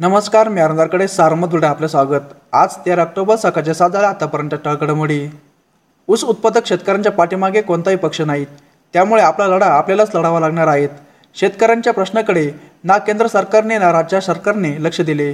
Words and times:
नमस्कार 0.00 0.48
मी 0.48 0.60
अरुणाकडे 0.60 1.06
सारमत 1.08 1.48
बुलढा 1.48 1.68
आपलं 1.68 1.86
स्वागत. 1.86 2.26
आज 2.52 2.74
तेरा 2.84 3.02
ऑक्टोबर 3.02 3.36
सकाळच्या 3.36 3.72
सात 3.74 3.90
झाल्या 3.90 4.08
आतापर्यंत 4.08 4.54
टळकडमोडी. 4.64 5.18
ऊस 6.08 6.22
उत्पादक 6.24 6.66
शेतकऱ्यांच्या 6.66 7.12
पाठीमागे 7.12 7.60
कोणताही 7.62 7.96
पक्ष 7.96 8.20
नाहीत 8.20 8.46
त्यामुळे 8.94 9.22
आपला 9.22 9.46
लढा 9.46 9.66
आपल्यालाच 9.68 10.14
लढावा 10.14 10.40
लागणार 10.40 10.68
आहेत 10.68 10.88
शेतकऱ्यांच्या 11.36 11.92
प्रश्नाकडे 11.92 12.50
ना 12.84 12.98
केंद्र 12.98 13.26
सरकारने 13.26 13.78
ना 13.78 13.90
राज्य 13.92 14.20
सरकारने 14.20 14.74
लक्ष 14.84 15.00
दिले. 15.00 15.32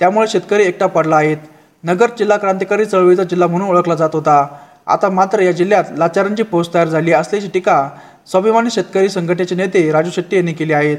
त्यामुळे 0.00 0.26
शेतकरी 0.28 0.66
एकटा 0.66 0.86
पडला 0.86 1.16
आहेत 1.16 1.48
नगर 1.84 2.10
जिल्हा 2.18 2.38
क्रांतिकारी 2.38 2.84
चळवळीचा 2.84 3.24
जिल्हा 3.24 3.48
म्हणून 3.48 3.68
ओळखला 3.68 3.94
जात 3.94 4.10
होता. 4.12 4.46
आता 4.86 5.08
मात्र 5.10 5.40
या 5.40 5.52
जिल्ह्यात 5.52 5.98
लाचारांची 5.98 6.42
पोच 6.42 6.72
तयार 6.74 6.88
झाली 6.88 7.12
असल्याची 7.12 7.48
टीका 7.54 7.88
स्वाभिमानी 8.26 8.70
शेतकरी 8.70 9.08
संघटनेचे 9.08 9.54
नेते 9.54 9.90
राजू 9.92 10.10
शेट्टी 10.10 10.36
यांनी 10.36 10.52
केली 10.52 10.72
आहेत 10.72 10.98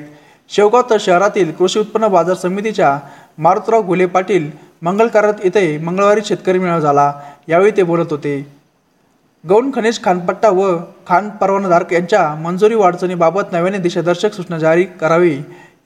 शेवगाव 0.52 0.82
तर 0.90 0.98
शहरातील 1.00 1.52
कृषी 1.52 1.80
उत्पन्न 1.80 2.08
बाजार 2.08 2.36
समितीच्या 2.36 2.98
मारुतराव 3.38 3.82
घुले 3.82 4.06
पाटील 4.06 4.50
मंगलकारात 4.82 5.34
येथे 5.44 5.78
मंगळवारी 5.78 6.22
शेतकरी 6.26 6.60
मेळावा 6.60 6.80
झाला. 6.80 7.12
यावेळी 7.48 7.72
ते 7.78 7.84
बोलत 7.84 8.12
होते. 8.12 8.36
गौण 9.44 9.72
खनिज 9.76 10.00
खानपट्टा 10.04 10.50
व 10.50 10.76
खान 11.08 11.30
परवानाधारक 11.42 11.94
यांच्या 11.94 12.28
मंजुरी 12.36 12.76
वाढचणीबाबत 12.76 13.52
नव्याने 13.52 13.78
दिशादर्शक 13.78 14.34
सूचना 14.34 14.58
जारी 14.58 14.84
करावी. 15.02 15.38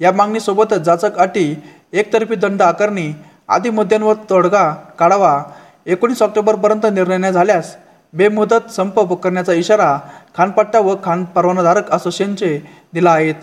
या 0.01 0.11
मागणीसोबतच 0.11 0.81
जाचक 0.85 1.17
अटी 1.17 1.53
एकतर्फी 1.93 2.35
दंड 2.35 2.61
आकारणी 2.61 3.11
आदी 3.49 3.69
मुद्द्यांवर 3.69 4.15
तोडगा 4.29 4.69
काढावा. 4.99 5.41
एकोणीस 5.85 6.21
ऑक्टोबरपर्यंत 6.21 6.85
निर्णय 6.85 7.17
न 7.17 7.29
झाल्यास 7.31 7.75
बेमुदत 8.13 8.71
संप 8.71 8.99
करण्याचा 9.13 9.53
इशारा 9.53 9.97
खानपट्टा 10.37 10.79
व 10.79 10.95
खान 11.03 11.23
परवानाधारक 11.35 11.91
असोसिएशनचे 11.91 12.57
दिला 12.93 13.11
आहेत 13.11 13.35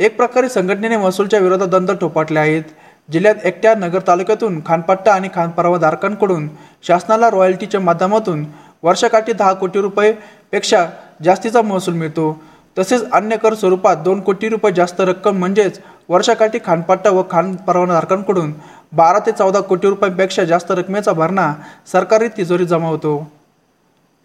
एक 0.00 0.16
प्रकारे 0.16 0.48
संघटनेने 0.48 0.96
महसूलच्या 0.96 1.38
विरोधात 1.40 1.68
दंड 1.68 1.90
ठोपाटले 1.90 2.38
आहेत. 2.40 2.62
जिल्ह्यात 3.08 3.44
एकट्या 3.44 3.74
नगर 3.74 4.00
तालुक्यातून 4.06 4.60
खानपट्टा 4.66 5.12
आणि 5.12 5.28
खान 5.34 5.50
परवाधारकांकडून 5.50 6.48
शासनाला 6.82 7.28
रॉयल्टीच्या 7.30 7.80
माध्यमातून 7.80 8.44
वर्षाकाठी 8.82 9.32
दहा 9.32 9.52
कोटी 9.52 9.80
रुपये 9.80 10.12
पेक्षा 10.52 10.84
जास्तीचा 11.24 11.62
महसूल 11.62 11.94
मिळतो. 11.94 12.32
तसेच 12.78 13.10
अन्य 13.12 13.36
कर 13.36 13.54
स्वरूपात 13.54 13.96
दोन 13.96 14.20
कोटी 14.20 14.48
रुपये 14.48 14.72
जास्त 14.72 15.00
रक्कम 15.00 15.38
म्हणजेच 15.38 15.80
वर्षाकाठी 16.08 16.58
खानपट्टा 16.64 17.10
व 17.10 17.22
खान 17.30 17.54
परवानाधारकांकडून 17.56 18.52
बारा 18.92 19.18
ते 19.18 19.32
चौदा 19.32 19.60
कोटी 19.60 19.88
रुपयांपेक्षा 19.88 20.44
जास्त 20.44 20.70
रकमेचा 20.70 21.12
भरणा 21.12 21.52
सरकारी 21.92 22.28
तिजोरी 22.28 22.64
जमा 22.64 22.88
होतो. 22.88 23.30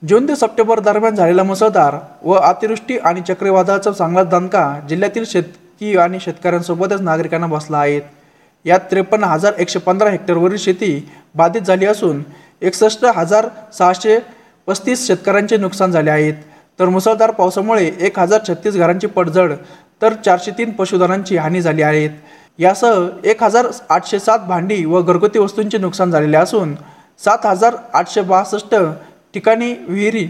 जून 0.02 0.28
ते 0.28 0.36
सप्टेंबर 0.36 0.80
दरम्यान 0.80 1.16
झालेला 1.16 1.44
मुसळधार 1.44 1.96
व 2.24 2.34
अतिवृष्टी 2.34 2.98
आणि 2.98 3.22
चक्रीवादळाचा 3.28 3.92
चांगला 3.92 4.24
दणका 4.24 4.80
जिल्ह्यातील 4.90 5.24
शेत 5.26 5.44
की 5.82 5.96
आणि 5.98 6.20
शेतकऱ्यांसोबतच 6.20 7.02
नागरिकांना 7.02 7.48
बसला 7.48 7.78
आहेत 7.78 8.02
यात 8.66 8.80
त्रेपन्न 8.92 9.24
हजार 9.24 9.54
एकशे 9.58 9.80
पंधरा 9.80 10.10
हेक्टरवरील 10.10 10.58
शेती 10.58 11.10
बाधित 11.36 11.62
झाली 11.62 11.86
असून 11.86 12.22
एकसष्ट 12.62 13.06
हजार 13.16 13.48
सहाशे 13.78 14.18
पस्तीस 14.68 15.06
शेतकऱ्यांचे 15.08 15.58
नुकसान 15.58 15.92
झाले 15.92 16.10
आहेत 16.10 16.34
तर 16.80 16.90
मुसळधार 16.90 17.32
पावसामुळे 17.32 17.92
एक 18.00 18.20
हजार 18.20 18.42
छत्तीस 18.48 18.76
घरांची 18.76 19.08
पडझड 19.08 19.54
तर 20.02 20.14
चारशे 20.26 20.52
तीन 20.58 20.72
पशुधनांची 20.72 21.38
हानी 21.38 21.62
झाली 21.62 21.82
आहेत 21.82 22.10
यासह 22.60 23.08
एक 23.24 23.44
हजार 23.44 23.68
आठशे 23.90 24.20
सात 24.20 24.40
भांडी 24.40 24.84
व 24.86 25.02
घरगुती 25.02 25.40
वस्तूंचे 25.40 25.78
नुकसान 25.78 26.12
झालेले 26.12 26.38
असून 26.38 26.74
सात 27.26 27.46
हजार 27.46 27.76
आठशे 27.94 28.22
बासष्ट 28.22 28.76
ठिकाणी 29.34 29.74
विहिरी 29.88 30.28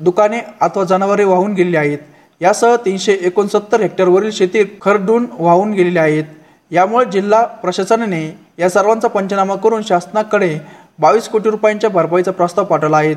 दुकाने 0.00 0.40
अथवा 0.60 0.84
जनावरे 0.84 1.24
वाहून 1.24 1.52
गेली 1.52 1.76
आहेत. 1.76 1.98
यासह 2.42 2.74
तीनशे 2.76 3.12
एकोणसत्तर 3.22 3.80
हेक्टरवरील 3.80 4.30
शेती 4.30 4.62
खरडून 4.82 5.26
वाहून 5.38 5.72
गेलेली 5.72 5.98
आहेत. 5.98 6.24
यामुळे 6.70 7.04
जिल्हा 7.12 7.42
प्रशासनाने 7.62 8.22
या 8.58 8.70
सर्वांचा 8.70 9.08
पंचनामा 9.08 9.54
करून 9.54 9.82
शासनाकडे 9.82 10.58
बावीस 10.98 11.28
कोटी 11.28 11.50
रुपयांच्या 11.50 11.90
भरपाईचा 11.90 12.30
प्रस्ताव 12.30 12.64
पाठवला 12.64 12.96
आहे. 12.96 13.14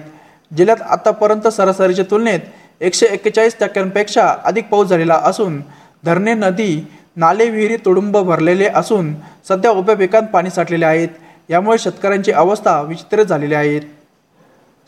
जिल्ह्यात 0.51 0.81
आतापर्यंत 0.81 1.47
सरासरीच्या 1.47 2.05
तुलनेत 2.11 2.39
एकशे 2.81 3.05
एक्केचाळीस 3.05 3.55
टक्क्यांपेक्षा 3.59 4.27
अधिक 4.43 4.69
पाऊस 4.69 4.87
झालेला 4.87 5.19
असून 5.23 5.59
धरणे 6.05 6.33
नदी 6.33 6.87
नाले 7.15 7.49
विहिरी 7.49 7.77
तुडुंब 7.85 8.17
भरलेले 8.17 8.67
असून 8.75 9.13
सध्या 9.49 9.71
उभ्या 9.71 9.95
पिकांत 9.95 10.27
पाणी 10.27 10.49
साठलेले 10.49 10.85
आहेत. 10.85 11.09
यामुळे 11.49 11.77
शेतकऱ्यांची 11.77 12.31
अवस्था 12.31 12.81
विचित्र 12.81 13.23
झालेली 13.23 13.53
आहे. 13.53 13.79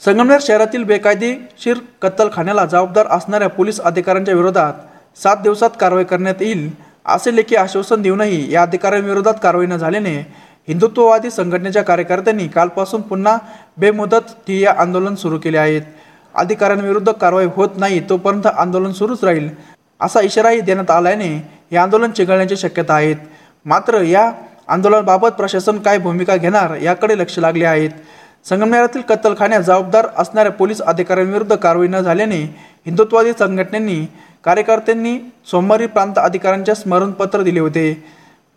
संगमनेर 0.02 0.40
शहरातील 0.42 0.84
बेकायदेशीर 0.84 1.78
कत्तलखान्याला 2.02 2.66
जबाबदार 2.66 3.08
असणाऱ्या 3.08 3.48
पोलीस 3.50 3.80
अधिकाऱ्यांच्या 3.82 4.34
विरोधात 4.36 4.74
सात 5.20 5.38
दिवसात 5.44 5.70
कारवाई 5.80 6.04
करण्यात 6.04 6.42
येईल 6.42 6.70
असे 7.06 7.36
लेखी 7.36 7.56
आश्वासन 7.56 8.02
देऊनही 8.02 8.46
या 8.54 8.62
अधिकाऱ्यांविरोधात 8.62 9.34
कारवाई 9.44 9.66
न 9.66 9.78
झाल्याने 9.78 10.16
हिंदुत्ववादी 10.68 11.30
संघटनेच्या 11.32 11.84
कार्यकर्त्यांनी 11.84 12.48
कालपासून 12.48 13.02
पुन्हा 13.02 13.38
बेमुदत 13.78 14.32
ठिय्या 14.48 14.74
आंदोलन 14.78 15.16
सुरू 15.16 15.38
केले 15.40 15.58
आहेत. 15.58 15.82
अधिकाऱ्यांविरुद्ध 16.36 17.12
कारवाई 17.12 17.46
होत 17.56 17.78
नाही 17.78 18.00
तोपर्यंत 18.10 18.48
आंदोलन 18.48 18.92
सुरूच 18.92 19.24
राहील 19.24 19.50
असा 20.02 20.22
इशाराही 20.22 20.60
देण्यात 20.62 20.92
आल्याने 20.92 21.30
हे 21.72 21.78
आंदोलन 21.78 22.12
चिघळण्याची 22.12 22.58
शक्यता 22.58 22.94
आहेत 22.94 23.16
मात्र 23.66 24.02
या 24.02 24.32
आंदोलनाबाबत 24.68 25.32
प्रशासन 25.32 25.78
काय 25.80 25.98
भूमिका 25.98 26.36
घेणार 26.36 26.76
याकडे 26.82 27.18
लक्ष 27.18 27.38
लागले 27.40 27.66
आहेत 27.66 27.90
संगमनेरातील 28.46 29.02
कत्तलखान्यात 29.02 29.62
जबाबदार 29.62 30.08
असणाऱ्या 30.18 30.52
पोलीस 30.52 30.82
अधिकाऱ्यांविरुद्ध 30.82 31.56
कारवाई 31.56 31.88
न 31.88 32.00
झाल्याने 32.00 32.42
हिंदुत्ववादी 32.86 33.32
संघटनेनी 33.40 34.06
कार्यकर्त्यांनी 34.44 35.18
सोमवारी 35.52 35.86
प्रांत 35.86 36.14
अधिकाऱ्यांचे 36.18 36.76
स्मरणपत्र 36.76 37.42
दिले 37.44 37.60
होते. 37.60 37.92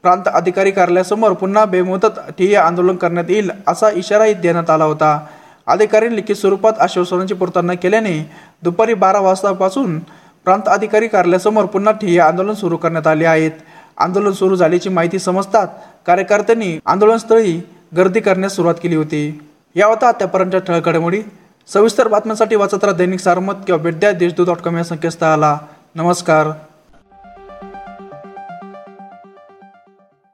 प्रांत 0.04 0.28
अधिकारी 0.34 0.70
कार्यालयासमोर 0.70 1.32
पुन्हा 1.32 1.64
बेमुदत 1.64 2.20
ठिय्या 2.38 2.62
आंदोलन 2.62 2.96
करण्यात 2.96 3.30
येईल 3.30 3.50
असा 3.68 3.90
इशाराही 3.90 4.34
देण्यात 4.34 4.70
आला 4.70 4.84
होता. 4.84 5.18
अधिकारी 5.66 6.14
लिखित 6.16 6.36
स्वरूपात 6.36 6.80
आश्वासनाची 6.80 7.34
पूर्तता 7.34 7.60
न 7.60 7.74
केल्याने 7.74 8.18
दुपारी 8.62 8.94
बारा 8.94 9.20
वाजतापासून 9.20 9.98
प्रांत 10.46 10.68
अधिकारी 10.68 11.08
कार्यालयासमोर 11.08 11.64
पुन्हा 11.64 11.92
ठिय्या 11.92 12.26
आंदोलन 12.26 12.54
सुरू 12.54 12.76
करण्यात 12.76 13.06
आले 13.06 13.26
आहेत. 13.26 13.50
आंदोलन 13.98 14.32
सुरू 14.32 14.56
झाल्याची 14.56 14.88
माहिती 14.88 15.18
समजतात 15.18 15.68
कार्यकर्त्यांनी 16.06 16.78
आंदोलनस्थळी 16.86 17.60
गर्दी 17.96 18.20
करण्यास 18.20 18.56
सुरुवात 18.56 18.74
केली 18.82 18.96
होती. 18.96 19.40
या 19.74 19.86
होता 19.86 20.08
आतापर्यंतच्या 20.08 20.60
ठळक 20.60 20.84
घडामोडी 20.84 21.22
सविस्तर 21.66 22.08
बातम्यांसाठी 22.08 22.56
वाचत 22.56 22.84
राहा 22.84 22.96
दैनिक 22.96 23.20
सारमत 23.20 23.52
किंवा 23.66 23.82
भेट 23.82 23.94
देशदूत 23.94 24.46
डॉट 24.46 24.56
कॉम 24.56 24.76
या 24.76 24.84
संकेतस्थळाला. 24.84 25.58
नमस्कार. 25.94 26.50